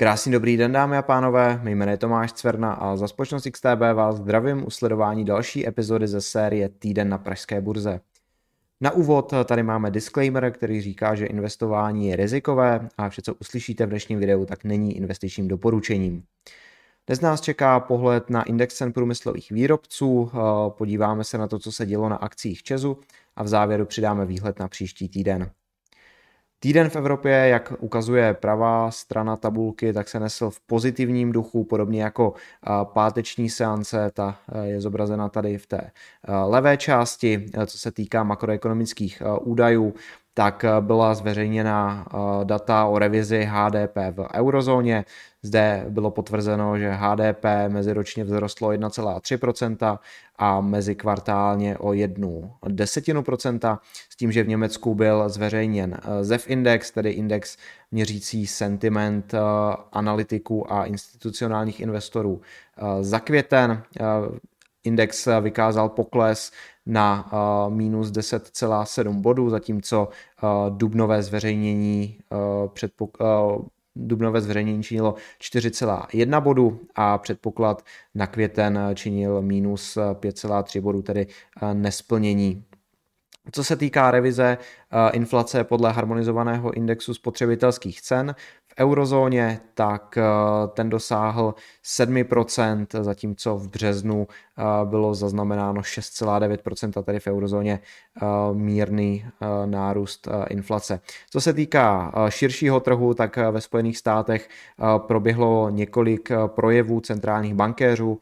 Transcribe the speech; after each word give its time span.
Krásný 0.00 0.32
dobrý 0.32 0.56
den 0.56 0.72
dámy 0.72 0.96
a 0.96 1.02
pánové, 1.02 1.60
mé 1.62 1.70
jméno 1.70 1.92
je 1.92 1.98
Tomáš 1.98 2.32
Cverna 2.32 2.72
a 2.72 2.96
za 2.96 3.08
společnost 3.08 3.46
XTB 3.50 3.80
vás 3.94 4.16
zdravím 4.16 4.66
u 4.66 4.70
sledování 4.70 5.24
další 5.24 5.68
epizody 5.68 6.08
ze 6.08 6.20
série 6.20 6.68
Týden 6.68 7.08
na 7.08 7.18
Pražské 7.18 7.60
burze. 7.60 8.00
Na 8.80 8.90
úvod 8.90 9.34
tady 9.44 9.62
máme 9.62 9.90
disclaimer, 9.90 10.52
který 10.52 10.80
říká, 10.80 11.14
že 11.14 11.26
investování 11.26 12.08
je 12.08 12.16
rizikové 12.16 12.88
a 12.98 13.08
vše, 13.08 13.22
co 13.22 13.34
uslyšíte 13.34 13.86
v 13.86 13.88
dnešním 13.88 14.18
videu, 14.18 14.44
tak 14.44 14.64
není 14.64 14.96
investičním 14.96 15.48
doporučením. 15.48 16.22
Dnes 17.06 17.20
nás 17.20 17.40
čeká 17.40 17.80
pohled 17.80 18.30
na 18.30 18.42
index 18.42 18.74
cen 18.74 18.92
průmyslových 18.92 19.50
výrobců, 19.50 20.30
podíváme 20.68 21.24
se 21.24 21.38
na 21.38 21.48
to, 21.48 21.58
co 21.58 21.72
se 21.72 21.86
dělo 21.86 22.08
na 22.08 22.16
akcích 22.16 22.62
Česu 22.62 23.00
a 23.36 23.42
v 23.42 23.48
závěru 23.48 23.86
přidáme 23.86 24.26
výhled 24.26 24.58
na 24.58 24.68
příští 24.68 25.08
týden. 25.08 25.50
Týden 26.60 26.90
v 26.90 26.96
Evropě, 26.96 27.32
jak 27.32 27.72
ukazuje 27.78 28.34
pravá 28.34 28.90
strana 28.90 29.36
tabulky, 29.36 29.92
tak 29.92 30.08
se 30.08 30.20
nesl 30.20 30.50
v 30.50 30.60
pozitivním 30.60 31.32
duchu, 31.32 31.64
podobně 31.64 32.02
jako 32.02 32.34
páteční 32.84 33.50
seance, 33.50 34.10
ta 34.14 34.38
je 34.62 34.80
zobrazena 34.80 35.28
tady 35.28 35.58
v 35.58 35.66
té 35.66 35.90
levé 36.44 36.76
části, 36.76 37.46
co 37.66 37.78
se 37.78 37.92
týká 37.92 38.22
makroekonomických 38.22 39.22
údajů, 39.40 39.94
tak 40.38 40.64
byla 40.80 41.14
zveřejněna 41.14 42.06
data 42.44 42.84
o 42.84 42.98
revizi 42.98 43.48
HDP 43.50 43.96
v 44.10 44.28
eurozóně. 44.34 45.04
Zde 45.42 45.84
bylo 45.88 46.10
potvrzeno, 46.10 46.78
že 46.78 46.90
HDP 46.90 47.44
meziročně 47.68 48.24
vzrostlo 48.24 48.68
1,3% 48.68 49.98
a 50.36 50.60
mezikvartálně 50.60 51.78
o 51.78 51.92
jednu 51.92 52.52
desetinu 52.68 53.22
procenta, 53.22 53.80
s 54.10 54.16
tím, 54.16 54.32
že 54.32 54.42
v 54.42 54.48
Německu 54.48 54.94
byl 54.94 55.28
zveřejněn 55.28 55.98
eh, 56.02 56.24
ZEF 56.24 56.50
Index, 56.50 56.90
tedy 56.90 57.10
index 57.10 57.56
měřící 57.90 58.46
sentiment 58.46 59.34
eh, 59.34 59.38
analytiků 59.92 60.72
a 60.72 60.84
institucionálních 60.84 61.80
investorů 61.80 62.40
eh, 62.40 63.04
za 63.04 63.20
květen. 63.20 63.82
Index 64.84 65.28
vykázal 65.40 65.88
pokles 65.88 66.52
na 66.86 67.30
minus 67.68 68.10
10,7 68.10 69.20
bodů, 69.20 69.50
zatímco 69.50 70.08
dubnové 70.68 71.22
zveřejnění 71.22 72.18
předpok- 72.66 73.64
dubnové 73.96 74.40
zveřejnění 74.40 74.82
činilo 74.82 75.14
4,1 75.38 76.40
bodu 76.40 76.80
a 76.94 77.18
předpoklad 77.18 77.84
na 78.14 78.26
květen 78.26 78.78
činil 78.94 79.42
minus 79.42 79.96
5,3 79.96 80.80
bodu, 80.80 81.02
tedy 81.02 81.26
nesplnění. 81.72 82.64
Co 83.52 83.64
se 83.64 83.76
týká 83.76 84.10
revize 84.10 84.58
inflace 85.12 85.64
podle 85.64 85.92
harmonizovaného 85.92 86.72
indexu 86.72 87.14
spotřebitelských 87.14 88.00
cen, 88.00 88.34
eurozóně, 88.78 89.60
tak 89.74 90.18
eh, 90.18 90.22
ten 90.68 90.90
dosáhl 90.90 91.54
7%, 91.84 92.86
zatímco 93.00 93.56
v 93.56 93.68
březnu 93.68 94.26
eh, 94.30 94.62
bylo 94.84 95.14
zaznamenáno 95.14 95.80
6,9%, 95.80 97.02
tedy 97.02 97.20
v 97.20 97.26
eurozóně 97.26 97.80
eh, 97.80 98.26
mírný 98.52 99.24
nárůst 99.64 100.28
inflace. 100.50 101.00
Co 101.30 101.40
se 101.40 101.52
týká 101.52 102.12
širšího 102.28 102.80
trhu, 102.80 103.14
tak 103.14 103.36
ve 103.36 103.60
Spojených 103.60 103.98
státech 103.98 104.48
proběhlo 104.98 105.70
několik 105.70 106.30
projevů 106.46 107.00
centrálních 107.00 107.54
bankéřů, 107.54 108.20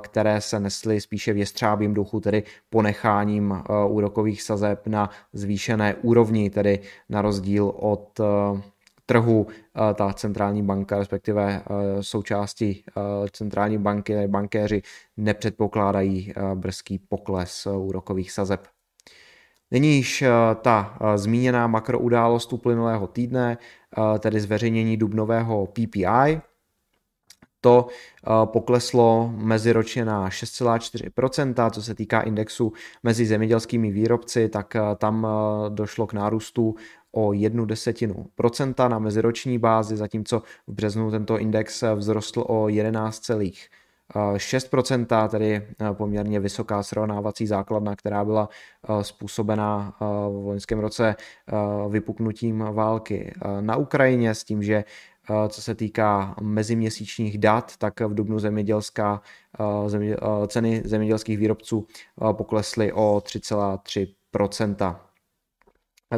které 0.00 0.40
se 0.40 0.60
nesly 0.60 1.00
spíše 1.00 1.32
v 1.32 1.36
jestřábím 1.36 1.94
duchu, 1.94 2.20
tedy 2.20 2.42
ponecháním 2.70 3.62
úrokových 3.88 4.42
sazeb 4.42 4.86
na 4.86 5.10
zvýšené 5.32 5.94
úrovni, 5.94 6.50
tedy 6.50 6.78
na 7.08 7.22
rozdíl 7.22 7.72
od 7.76 8.20
trhu 9.12 9.46
ta 9.94 10.12
centrální 10.12 10.62
banka, 10.62 10.98
respektive 10.98 11.62
součástí 12.00 12.84
centrální 13.32 13.78
banky, 13.78 14.28
bankéři 14.28 14.82
nepředpokládají 15.16 16.32
brzký 16.54 16.98
pokles 16.98 17.66
úrokových 17.66 18.32
sazeb. 18.32 18.66
Není 19.70 19.96
již 19.96 20.24
ta 20.62 20.98
zmíněná 21.16 21.66
makroudálost 21.66 22.52
uplynulého 22.52 23.06
týdne, 23.06 23.58
tedy 24.18 24.40
zveřejnění 24.40 24.96
dubnového 24.96 25.66
PPI, 25.66 26.40
to 27.60 27.86
pokleslo 28.44 29.32
meziročně 29.36 30.04
na 30.04 30.28
6,4%, 30.28 31.70
co 31.70 31.82
se 31.82 31.94
týká 31.94 32.20
indexu 32.20 32.72
mezi 33.02 33.26
zemědělskými 33.26 33.90
výrobci, 33.90 34.48
tak 34.48 34.76
tam 34.96 35.26
došlo 35.68 36.06
k 36.06 36.12
nárůstu 36.12 36.74
o 37.12 37.32
jednu 37.32 37.64
desetinu 37.64 38.26
procenta 38.34 38.88
na 38.88 38.98
meziroční 38.98 39.58
bázi, 39.58 39.96
zatímco 39.96 40.42
v 40.66 40.72
březnu 40.72 41.10
tento 41.10 41.38
index 41.38 41.84
vzrostl 41.98 42.40
o 42.40 42.66
11,6%, 42.66 45.28
tedy 45.28 45.66
poměrně 45.92 46.40
vysoká 46.40 46.82
srovnávací 46.82 47.46
základna, 47.46 47.96
která 47.96 48.24
byla 48.24 48.48
způsobená 49.02 49.96
v 50.30 50.46
loňském 50.46 50.78
roce 50.78 51.16
vypuknutím 51.88 52.64
války 52.72 53.34
na 53.60 53.76
Ukrajině 53.76 54.34
s 54.34 54.44
tím, 54.44 54.62
že 54.62 54.84
co 55.48 55.62
se 55.62 55.74
týká 55.74 56.34
meziměsíčních 56.40 57.38
dat, 57.38 57.76
tak 57.76 58.00
v 58.00 58.14
dubnu 58.14 58.38
zemědělská, 58.38 59.20
země, 59.86 60.16
ceny 60.46 60.82
zemědělských 60.84 61.38
výrobců 61.38 61.86
poklesly 62.32 62.92
o 62.92 63.22
3,3%. 63.24 64.96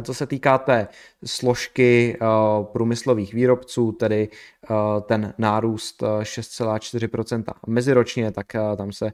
Co 0.01 0.13
se 0.13 0.27
týká 0.27 0.57
té 0.57 0.87
složky 1.25 2.17
uh, 2.21 2.65
průmyslových 2.65 3.33
výrobců, 3.33 3.91
tedy 3.91 4.29
uh, 4.69 4.77
ten 5.01 5.33
nárůst 5.37 6.01
6,4% 6.01 7.43
meziročně, 7.67 8.31
tak 8.31 8.45
tam 8.77 8.91
se 8.91 9.11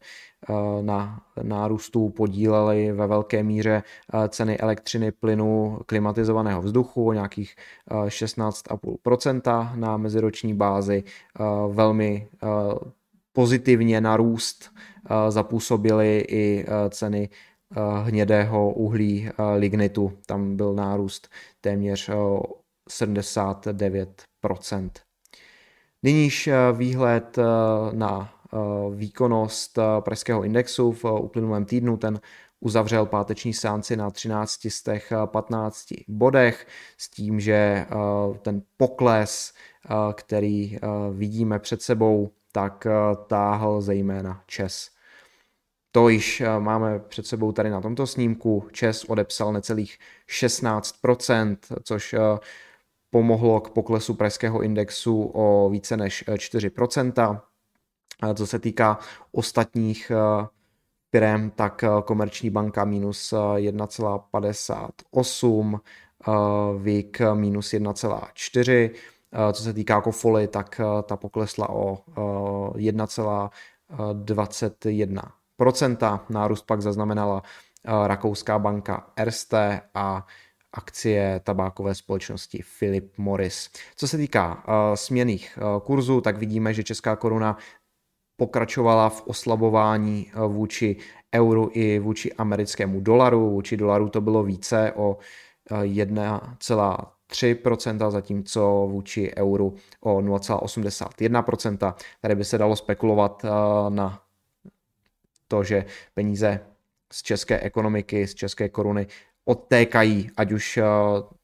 na 0.81 1.21
nárůstu 1.41 2.09
podílely 2.09 2.91
ve 2.91 3.07
velké 3.07 3.43
míře 3.43 3.83
ceny 4.29 4.57
elektřiny, 4.57 5.11
plynu, 5.11 5.79
klimatizovaného 5.85 6.61
vzduchu 6.61 7.07
o 7.07 7.13
nějakých 7.13 7.55
16,5% 8.07 9.75
na 9.75 9.97
meziroční 9.97 10.53
bázi. 10.53 11.03
Velmi 11.71 12.27
pozitivně 13.33 14.01
narůst 14.01 14.71
zapůsobily 15.29 16.25
i 16.29 16.65
ceny 16.89 17.29
Eh, 17.29 17.50
hnědého 18.03 18.73
uhlí 18.73 19.29
eh, 19.29 19.33
lignitu. 19.55 20.13
Tam 20.25 20.55
byl 20.55 20.73
nárůst 20.73 21.29
téměř 21.61 22.09
79%. 22.89 24.89
Eh, 24.95 24.99
Nyníž 26.03 26.49
výhled 26.73 27.37
na 27.91 28.33
výkonnost 28.95 29.79
pražského 29.99 30.43
indexu 30.43 30.91
v 30.91 31.05
uplynulém 31.05 31.65
týdnu, 31.65 31.97
ten 31.97 32.19
uzavřel 32.59 33.05
páteční 33.05 33.53
sánci 33.53 33.97
na 33.97 34.11
13 34.11 34.67
z 34.69 34.83
těch 34.83 35.13
15 35.25 35.87
bodech 36.07 36.67
s 36.97 37.09
tím, 37.09 37.39
že 37.39 37.85
ten 38.41 38.61
pokles, 38.77 39.53
který 40.13 40.77
vidíme 41.13 41.59
před 41.59 41.81
sebou, 41.81 42.31
tak 42.51 42.87
táhl 43.27 43.81
zejména 43.81 44.43
Čes. 44.47 44.89
To 45.91 46.09
již 46.09 46.41
eh, 46.41 46.59
máme 46.59 46.99
před 46.99 47.27
sebou 47.27 47.51
tady 47.51 47.69
na 47.69 47.81
tomto 47.81 48.07
snímku. 48.07 48.67
Čes 48.71 49.03
odepsal 49.03 49.53
necelých 49.53 49.97
16%, 50.29 51.57
což 51.83 52.13
eh, 52.13 52.19
pomohlo 53.09 53.59
k 53.59 53.69
poklesu 53.69 54.13
pražského 54.13 54.61
indexu 54.61 55.31
o 55.33 55.69
více 55.69 55.97
než 55.97 56.23
4%. 56.27 57.41
Eh, 58.23 58.33
co 58.33 58.47
se 58.47 58.59
týká 58.59 58.99
ostatních 59.31 60.11
firm, 61.11 61.49
tak 61.49 61.83
Komerční 62.05 62.49
banka 62.49 62.85
minus 62.85 63.33
1,58, 63.55 65.79
VIK 66.77 67.19
minus 67.33 67.73
1,4, 67.73 68.91
co 69.53 69.63
se 69.63 69.73
týká 69.73 70.01
Kofoly, 70.01 70.47
tak 70.47 70.81
ta 71.03 71.17
poklesla 71.17 71.69
o 71.69 71.97
1,21 72.75 75.40
Nárůst 76.29 76.61
pak 76.61 76.81
zaznamenala 76.81 77.43
eh, 77.85 78.07
rakouská 78.07 78.59
banka 78.59 79.07
Erste 79.15 79.81
a 79.93 80.25
akcie 80.73 81.41
tabákové 81.43 81.95
společnosti 81.95 82.63
Philip 82.79 83.17
Morris. 83.17 83.69
Co 83.95 84.07
se 84.07 84.17
týká 84.17 84.53
uh, 84.53 84.61
směných 84.95 85.59
uh, 85.61 85.79
kurzů, 85.79 86.21
tak 86.21 86.37
vidíme, 86.37 86.73
že 86.73 86.83
česká 86.83 87.15
koruna 87.15 87.57
pokračovala 88.35 89.09
v 89.09 89.27
oslabování 89.27 90.31
vůči 90.47 90.95
euru 91.35 91.69
i 91.73 91.99
vůči 91.99 92.33
americkému 92.33 93.01
dolaru. 93.01 93.49
Vůči 93.49 93.77
dolaru 93.77 94.09
to 94.09 94.21
bylo 94.21 94.43
více 94.43 94.93
o 94.95 95.17
1,3%, 95.71 98.11
zatímco 98.11 98.87
vůči 98.91 99.33
euru 99.37 99.75
o 100.01 100.21
0,81%. 100.21 101.93
Tady 102.21 102.35
by 102.35 102.45
se 102.45 102.57
dalo 102.57 102.75
spekulovat 102.75 103.45
na 103.89 104.21
to, 105.51 105.63
že 105.63 105.85
peníze 106.13 106.59
z 107.11 107.21
české 107.21 107.59
ekonomiky, 107.59 108.27
z 108.27 108.35
české 108.35 108.69
koruny 108.69 109.07
odtékají, 109.45 110.31
ať 110.37 110.51
už 110.51 110.79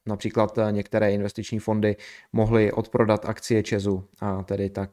například 0.06 0.59
některé 0.71 1.12
investiční 1.12 1.59
fondy 1.59 1.95
mohly 2.33 2.71
odprodat 2.71 3.25
akcie 3.25 3.63
Česu 3.63 4.07
a 4.19 4.44
tedy 4.44 4.69
tak 4.69 4.92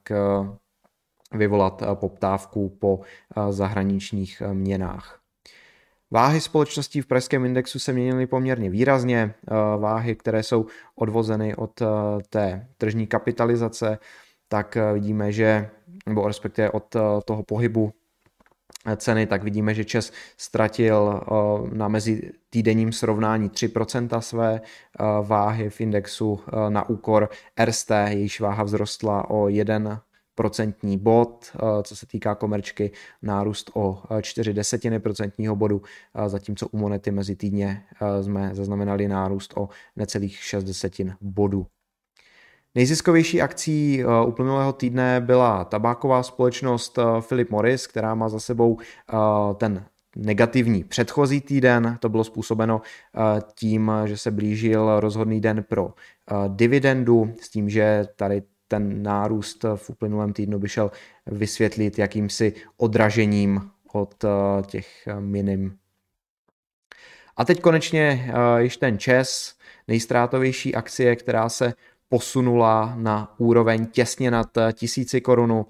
vyvolat 1.32 1.82
poptávku 1.94 2.68
po 2.68 3.00
zahraničních 3.50 4.42
měnách. 4.52 5.20
Váhy 6.10 6.40
společností 6.40 7.00
v 7.00 7.06
pražském 7.06 7.44
indexu 7.44 7.78
se 7.78 7.92
měnily 7.92 8.26
poměrně 8.26 8.70
výrazně. 8.70 9.34
Váhy, 9.78 10.16
které 10.16 10.42
jsou 10.42 10.66
odvozeny 10.96 11.54
od 11.54 11.82
té 12.30 12.66
tržní 12.78 13.06
kapitalizace, 13.06 13.98
tak 14.48 14.78
vidíme, 14.92 15.32
že, 15.32 15.70
nebo 16.06 16.28
respektive 16.28 16.70
od 16.70 16.96
toho 17.24 17.42
pohybu 17.42 17.92
ceny, 18.96 19.26
tak 19.26 19.42
vidíme, 19.42 19.74
že 19.74 19.84
Čes 19.84 20.12
ztratil 20.36 21.20
na 21.72 21.88
mezi 21.88 22.32
týdenním 22.50 22.92
srovnání 22.92 23.50
3% 23.50 24.20
své 24.20 24.60
váhy 25.22 25.70
v 25.70 25.80
indexu 25.80 26.40
na 26.68 26.88
úkor 26.88 27.28
RST, 27.64 27.90
jejíž 28.08 28.40
váha 28.40 28.64
vzrostla 28.64 29.30
o 29.30 29.48
1 29.48 30.02
procentní 30.34 30.98
bod, 30.98 31.56
co 31.82 31.96
se 31.96 32.06
týká 32.06 32.34
komerčky, 32.34 32.90
nárůst 33.22 33.70
o 33.74 34.02
4 34.20 34.52
desetiny 34.52 35.00
procentního 35.00 35.56
bodu, 35.56 35.82
zatímco 36.26 36.68
u 36.68 36.78
monety 36.78 37.10
mezi 37.10 37.36
týdně 37.36 37.82
jsme 38.22 38.50
zaznamenali 38.54 39.08
nárůst 39.08 39.52
o 39.56 39.68
necelých 39.96 40.36
6 40.36 40.64
desetin 40.64 41.16
bodů. 41.20 41.66
Nejziskovější 42.74 43.42
akcí 43.42 44.02
eh, 44.02 44.26
uplynulého 44.26 44.72
týdne 44.72 45.20
byla 45.20 45.64
tabáková 45.64 46.22
společnost 46.22 46.98
eh, 46.98 47.02
Philip 47.28 47.50
Morris, 47.50 47.86
která 47.86 48.14
má 48.14 48.28
za 48.28 48.40
sebou 48.40 48.78
eh, 48.80 49.16
ten 49.54 49.84
negativní 50.16 50.84
předchozí 50.84 51.40
týden. 51.40 51.96
To 52.00 52.08
bylo 52.08 52.24
způsobeno 52.24 52.80
tím, 53.54 53.92
že 54.04 54.16
se 54.16 54.30
blížil 54.30 55.00
rozhodný 55.00 55.40
den 55.40 55.64
pro 55.68 55.94
dividendu, 56.48 57.34
s 57.40 57.48
tím, 57.48 57.70
že 57.70 58.08
tady 58.16 58.42
ten 58.68 59.02
nárůst 59.02 59.64
v 59.76 59.90
uplynulém 59.90 60.32
týdnu 60.32 60.58
by 60.58 60.68
šel 60.68 60.90
vysvětlit 61.26 61.98
jakýmsi 61.98 62.52
odražením 62.76 63.70
od 63.92 64.24
těch 64.66 65.08
minim. 65.20 65.76
A 67.36 67.44
teď 67.44 67.60
konečně 67.60 68.32
již 68.58 68.76
ten 68.76 68.98
ČES, 68.98 69.54
nejstrátovější 69.88 70.74
akcie, 70.74 71.16
která 71.16 71.48
se 71.48 71.74
posunula 72.14 72.94
na 72.96 73.34
úroveň 73.38 73.86
těsně 73.86 74.30
nad 74.30 74.46
tisíci 74.72 75.20
korunu 75.20 75.66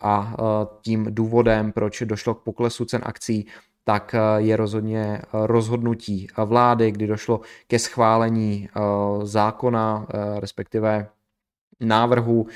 a 0.00 0.34
e, 0.38 0.42
tím 0.82 1.06
důvodem, 1.10 1.72
proč 1.72 2.02
došlo 2.06 2.34
k 2.34 2.42
poklesu 2.42 2.84
cen 2.84 3.02
akcí, 3.04 3.46
tak 3.84 4.14
e, 4.14 4.18
je 4.36 4.56
rozhodně 4.56 5.22
rozhodnutí 5.32 6.28
vlády, 6.44 6.90
kdy 6.90 7.06
došlo 7.06 7.40
ke 7.66 7.78
schválení 7.78 8.68
zákona, 9.22 10.06
respektive 10.38 11.08
návrhu 11.80 12.46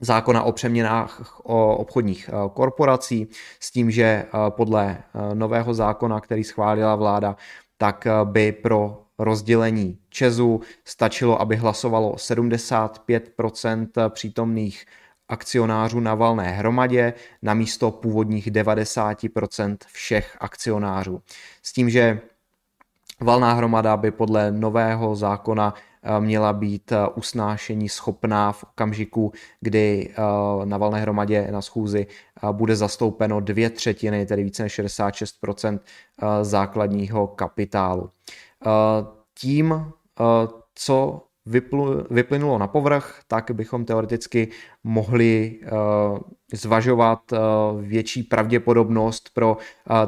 zákona 0.00 0.42
o 0.42 0.52
přeměnách 0.52 1.40
o 1.44 1.76
obchodních 1.76 2.30
korporací 2.54 3.28
s 3.60 3.70
tím, 3.70 3.90
že 3.90 4.24
podle 4.48 4.98
nového 5.34 5.74
zákona, 5.74 6.20
který 6.20 6.44
schválila 6.44 6.96
vláda, 6.96 7.36
tak 7.78 8.06
by 8.24 8.52
pro 8.52 9.05
rozdělení 9.18 9.98
Česu 10.08 10.60
stačilo, 10.84 11.40
aby 11.40 11.56
hlasovalo 11.56 12.12
75% 12.12 14.10
přítomných 14.10 14.86
akcionářů 15.28 16.00
na 16.00 16.14
valné 16.14 16.50
hromadě 16.50 17.14
na 17.42 17.54
místo 17.54 17.90
původních 17.90 18.52
90% 18.52 19.76
všech 19.92 20.36
akcionářů. 20.40 21.22
S 21.62 21.72
tím, 21.72 21.90
že 21.90 22.20
valná 23.20 23.52
hromada 23.52 23.96
by 23.96 24.10
podle 24.10 24.52
nového 24.52 25.16
zákona 25.16 25.74
eh, 26.02 26.20
měla 26.20 26.52
být 26.52 26.92
eh, 26.92 27.08
usnášení 27.14 27.88
schopná 27.88 28.52
v 28.52 28.64
okamžiku, 28.64 29.32
kdy 29.60 30.10
eh, 30.10 30.66
na 30.66 30.78
valné 30.78 31.00
hromadě 31.00 31.48
na 31.50 31.62
schůzi 31.62 32.06
bude 32.52 32.76
zastoupeno 32.76 33.40
dvě 33.40 33.70
třetiny, 33.70 34.26
tedy 34.26 34.44
více 34.44 34.62
než 34.62 34.80
66% 34.80 35.78
základního 36.42 37.26
kapitálu. 37.26 38.10
Eh, 38.66 39.06
tím, 39.34 39.72
eh, 39.72 40.22
co 40.74 41.22
vyplynulo 42.10 42.58
na 42.58 42.66
povrch, 42.66 43.20
tak 43.28 43.50
bychom 43.50 43.84
teoreticky 43.84 44.48
mohli 44.84 45.60
eh, 45.62 45.68
zvažovat 46.52 47.20
větší 47.80 48.22
pravděpodobnost 48.22 49.30
pro 49.34 49.56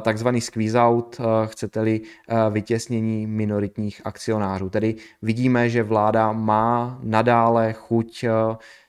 takzvaný 0.01 0.41
squeeze 0.41 0.79
out, 0.79 1.21
chcete-li 1.45 2.01
vytěsnění 2.49 3.27
minoritních 3.27 4.01
akcionářů. 4.05 4.69
Tedy 4.69 4.95
vidíme, 5.21 5.69
že 5.69 5.83
vláda 5.83 6.31
má 6.31 6.99
nadále 7.03 7.73
chuť 7.73 8.25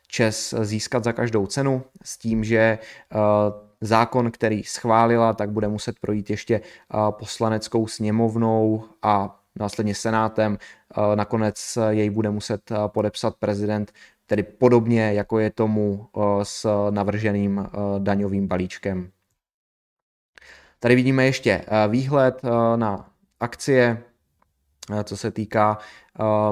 Čes 0.08 0.54
získat 0.62 1.04
za 1.04 1.12
každou 1.12 1.46
cenu 1.46 1.82
s 2.02 2.18
tím, 2.18 2.44
že 2.44 2.78
zákon, 3.80 4.30
který 4.30 4.62
schválila, 4.62 5.32
tak 5.32 5.50
bude 5.50 5.68
muset 5.68 5.98
projít 6.00 6.30
ještě 6.30 6.60
poslaneckou 7.18 7.86
sněmovnou 7.86 8.84
a 9.02 9.39
následně 9.58 9.94
senátem, 9.94 10.58
eh, 10.58 11.16
nakonec 11.16 11.78
jej 11.88 12.10
bude 12.10 12.30
muset 12.30 12.70
eh, 12.70 12.74
podepsat 12.86 13.36
prezident, 13.36 13.92
tedy 14.26 14.42
podobně 14.42 15.12
jako 15.12 15.38
je 15.38 15.50
tomu 15.50 16.06
eh, 16.16 16.20
s 16.42 16.90
navrženým 16.90 17.66
daňovým 17.98 18.48
balíčkem. 18.48 19.10
Tady 20.78 20.94
vidíme 20.94 21.24
ještě 21.24 21.64
výhled 21.88 22.42
na 22.76 23.10
akcie, 23.40 24.02
co 25.04 25.16
se 25.16 25.30
týká 25.30 25.78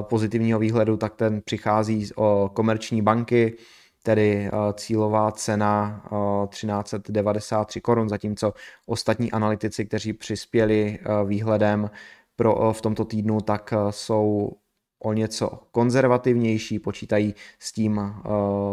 pozitivního 0.00 0.58
výhledu, 0.58 0.96
tak 0.96 1.14
ten 1.14 1.40
přichází 1.44 2.06
z 2.06 2.12
komerční 2.52 3.02
banky, 3.02 3.56
tedy 4.02 4.50
cílová 4.74 5.32
cena 5.32 6.02
1393 6.48 7.80
korun, 7.80 8.08
zatímco 8.08 8.54
ostatní 8.86 9.32
analytici, 9.32 9.84
kteří 9.84 10.12
přispěli 10.12 10.98
výhledem, 11.24 11.90
pro, 12.38 12.70
eh, 12.70 12.72
v 12.72 12.80
tomto 12.80 13.04
týdnu, 13.04 13.40
tak 13.40 13.72
eh, 13.72 13.76
jsou 13.90 14.52
o 14.98 15.12
něco 15.12 15.50
konzervativnější, 15.70 16.78
počítají 16.78 17.34
s 17.58 17.72
tím 17.72 17.98
eh, 17.98 18.28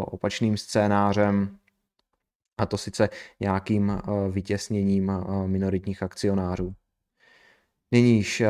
opačným 0.05 0.57
scénářem, 0.57 1.57
a 2.57 2.65
to 2.65 2.77
sice 2.77 3.09
nějakým 3.39 4.01
vytěsněním 4.29 5.11
minoritních 5.45 6.03
akcionářů. 6.03 6.73
Nyníž 7.91 8.43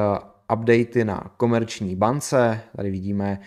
updaty 0.53 1.05
na 1.05 1.33
komerční 1.37 1.95
bance. 1.95 2.61
Tady 2.75 2.91
vidíme 2.91 3.39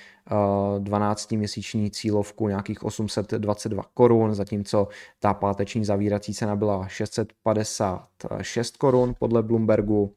12-měsíční 0.79 1.91
cílovku 1.91 2.49
nějakých 2.49 2.85
822 2.85 3.83
korun, 3.95 4.35
zatímco 4.35 4.89
ta 5.19 5.35
páteční 5.35 5.85
zavírací 5.85 6.35
cena 6.35 6.57
byla 6.57 6.89
656 6.89 8.77
korun 8.77 9.15
podle 9.19 9.43
Bloombergu. 9.43 10.15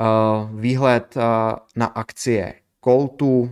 Eh, 0.00 0.48
výhled 0.52 1.16
eh, 1.16 1.20
na 1.76 1.86
akcie 1.86 2.54
Coltu. 2.84 3.50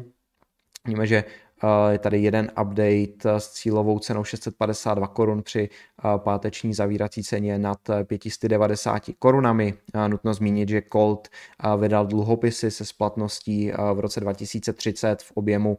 Víme, 0.87 1.07
že 1.07 1.17
eh, 1.63 1.93
je 1.93 1.99
tady 1.99 2.19
jeden 2.19 2.51
update 2.63 3.39
s 3.39 3.53
cílovou 3.53 3.99
cenou 3.99 4.25
652 4.25 5.07
korun 5.07 5.43
při 5.43 5.69
páteční 6.17 6.75
zavírací 6.75 7.25
ceně 7.25 7.59
nad 7.59 7.79
590 8.05 9.03
korunami. 9.19 9.75
Nutno 10.09 10.35
zmínit, 10.35 10.69
že 10.69 10.83
Colt 10.93 11.29
vydal 11.77 12.07
dluhopisy 12.07 12.71
se 12.71 12.85
splatností 12.85 13.73
v 13.95 14.01
roce 14.01 14.21
2030 14.21 15.23
v 15.23 15.33
objemu 15.35 15.77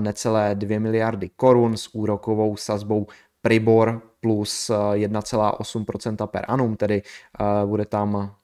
necelé 0.00 0.54
2 0.54 0.80
miliardy 0.80 1.28
korun 1.28 1.76
s 1.76 1.94
úrokovou 1.94 2.56
sazbou 2.56 3.06
Pribor 3.42 4.02
plus 4.20 4.70
1,8% 4.94 6.26
per 6.26 6.44
annum, 6.48 6.76
tedy 6.76 7.02
bude 7.66 7.86
tam 7.86 8.34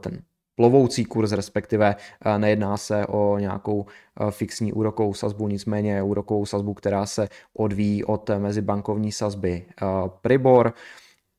ten 0.00 0.22
plovoucí 0.54 1.04
kurz, 1.04 1.32
respektive 1.32 1.96
eh, 2.24 2.38
nejedná 2.38 2.76
se 2.76 3.06
o 3.06 3.38
nějakou 3.38 3.86
eh, 3.86 4.30
fixní 4.30 4.72
úrokovou 4.72 5.14
sazbu, 5.14 5.48
nicméně 5.48 6.02
úrokovou 6.02 6.46
sazbu, 6.46 6.74
která 6.74 7.06
se 7.06 7.28
odvíjí 7.54 8.04
od 8.04 8.30
mezibankovní 8.38 9.12
sazby 9.12 9.64
eh, 9.68 9.86
Pribor. 10.20 10.72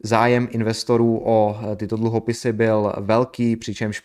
Zájem 0.04 0.48
investorů 0.52 1.22
o 1.26 1.58
tyto 1.76 1.98
dluhopisy 1.98 2.54
byl 2.54 2.94
velký, 2.98 3.56
přičemž 3.56 4.04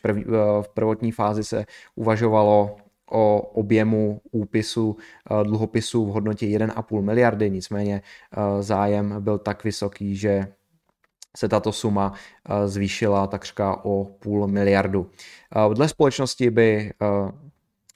v 0.63 0.69
prvotní 0.75 1.13
fázi 1.13 1.45
se 1.45 1.65
uvažovalo 1.95 2.77
o 3.11 3.41
objemu 3.41 4.21
úpisu 4.33 4.97
dluhopisů 5.43 6.05
v 6.07 6.09
hodnotě 6.09 6.47
1,5 6.47 7.03
miliardy, 7.03 7.51
nicméně 7.51 8.03
zájem 8.61 9.17
byl 9.21 9.39
tak 9.39 9.65
vysoký, 9.65 10.17
že 10.17 10.47
se 11.37 11.49
tato 11.49 11.73
suma 11.73 12.13
eh, 12.13 12.69
zvýšila 12.69 13.27
takřka 13.27 13.85
o 13.85 14.05
půl 14.05 14.47
miliardu. 14.47 15.11
Eh, 15.71 15.75
dle 15.75 15.89
společnosti 15.89 16.51
by 16.51 16.93
eh, 17.03 17.07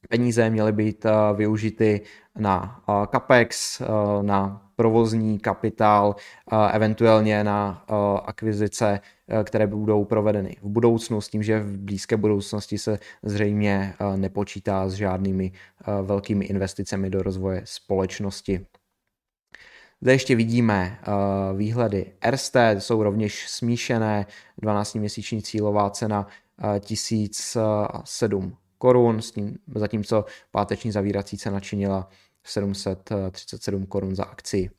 peníze 0.09 0.50
měly 0.50 0.73
být 0.73 1.07
využity 1.37 2.00
na 2.38 2.81
CAPEX, 3.11 3.83
na 4.23 4.62
provozní 4.76 5.38
kapitál, 5.38 6.17
eventuálně 6.73 7.45
na 7.45 7.85
akvizice, 8.25 9.00
které 9.45 9.67
budou 9.67 10.05
provedeny 10.05 10.57
v 10.62 10.69
budoucnu, 10.69 11.21
s 11.21 11.29
tím, 11.29 11.43
že 11.43 11.61
v 11.61 11.79
blízké 11.79 12.17
budoucnosti 12.17 12.79
se 12.79 12.99
zřejmě 13.23 13.95
nepočítá 14.17 14.88
s 14.88 14.93
žádnými 14.93 15.53
velkými 16.03 16.45
investicemi 16.45 17.11
do 17.11 17.23
rozvoje 17.23 17.62
společnosti. 17.64 18.67
Zde 20.01 20.13
ještě 20.13 20.37
vidíme 20.37 20.99
uh, 21.09 21.59
výhledy 21.59 22.13
RST, 22.31 22.57
jsou 22.79 23.03
rovněž 23.03 23.49
smíšené, 23.49 24.27
12-měsíční 24.63 25.43
cílová 25.43 25.91
cena 25.91 26.27
uh, 26.65 26.79
1007 26.79 28.57
korun, 28.79 29.23
s 29.23 29.31
tím, 29.31 29.59
zatímco 29.75 30.25
páteční 30.51 30.93
zavírací 30.93 31.39
cena 31.39 31.61
činila 31.61 32.09
737 32.45 33.87
korun 33.87 34.17
za 34.17 34.25
akci. 34.25 34.71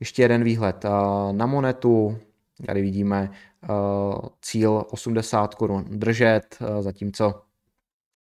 Ještě 0.00 0.22
jeden 0.22 0.44
výhled 0.44 0.84
uh, 0.84 0.90
na 1.32 1.46
monetu, 1.46 2.18
tady 2.66 2.82
vidíme 2.82 3.30
cíl 4.40 4.84
80 4.90 5.54
korun 5.54 5.84
držet, 5.88 6.58
zatímco 6.80 7.42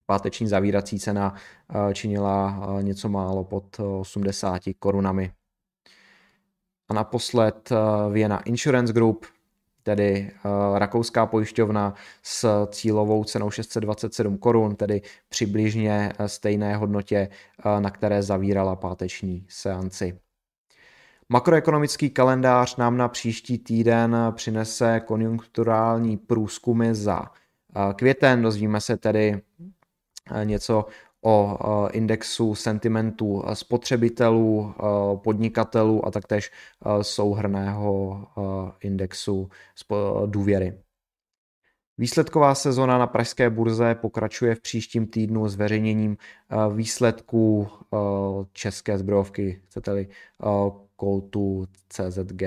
páteční 0.06 0.48
zavírací 0.48 0.98
cena 0.98 1.34
činila 1.92 2.66
něco 2.80 3.08
málo 3.08 3.44
pod 3.44 3.80
80 3.80 4.62
korunami. 4.78 5.32
A 6.88 6.94
naposled 6.94 7.72
eh, 7.72 7.76
Vienna 8.12 8.40
Insurance 8.40 8.92
Group, 8.92 9.26
tedy 9.82 10.30
eh, 10.30 10.78
rakouská 10.78 11.26
pojišťovna 11.26 11.94
s 12.22 12.66
cílovou 12.70 13.24
cenou 13.24 13.50
627 13.50 14.38
korun, 14.38 14.76
tedy 14.76 15.02
přibližně 15.28 16.12
eh, 16.18 16.28
stejné 16.28 16.76
hodnotě, 16.76 17.28
na 17.78 17.90
které 17.90 18.22
zavírala 18.22 18.76
páteční 18.76 19.46
seanci. 19.48 20.18
Makroekonomický 21.28 22.10
kalendář 22.10 22.76
nám 22.76 22.96
na 22.96 23.08
příští 23.08 23.58
týden 23.58 24.16
přinese 24.36 25.00
konjunkturální 25.00 26.16
průzkumy 26.16 26.94
za 26.94 27.22
květen. 27.96 28.42
Dozvíme 28.42 28.80
se 28.80 28.96
tedy 28.96 29.42
něco 30.44 30.86
o 31.24 31.88
indexu 31.92 32.54
sentimentu 32.54 33.42
spotřebitelů, 33.54 34.74
podnikatelů 35.24 36.06
a 36.06 36.10
taktéž 36.10 36.50
souhrného 37.02 38.26
indexu 38.80 39.48
důvěry. 40.26 40.80
Výsledková 41.98 42.54
sezona 42.54 42.98
na 42.98 43.06
pražské 43.06 43.50
burze 43.50 43.94
pokračuje 43.94 44.54
v 44.54 44.60
příštím 44.60 45.06
týdnu 45.06 45.48
s 45.48 45.56
veřejněním 45.56 46.16
výsledků 46.74 47.68
české 48.52 48.98
zbrojovky, 48.98 49.62
chcete-li 49.66 50.08
Coltu 51.00 51.66
CZG. 51.88 52.42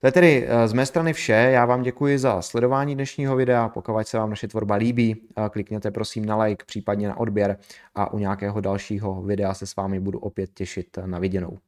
To 0.00 0.06
je 0.06 0.12
tedy 0.12 0.46
eh, 0.48 0.68
z 0.68 0.72
mé 0.72 0.86
strany 0.86 1.12
vše. 1.12 1.32
Já 1.32 1.66
vám 1.66 1.82
děkuji 1.82 2.18
za 2.18 2.42
sledování 2.42 2.94
dnešního 2.94 3.36
videa. 3.36 3.68
Pokud 3.68 4.06
se 4.06 4.18
vám 4.18 4.30
naše 4.30 4.48
tvorba 4.48 4.74
líbí, 4.74 5.28
eh, 5.36 5.48
klikněte 5.48 5.90
prosím 5.90 6.24
na 6.24 6.42
like, 6.42 6.64
případně 6.64 7.08
na 7.08 7.16
odběr 7.16 7.56
a 7.94 8.12
u 8.12 8.18
nějakého 8.18 8.60
dalšího 8.60 9.22
videa 9.22 9.54
se 9.54 9.66
s 9.66 9.76
vámi 9.76 10.00
budu 10.00 10.18
opět 10.18 10.50
těšit 10.54 10.98
na 11.06 11.18
viděnou. 11.18 11.58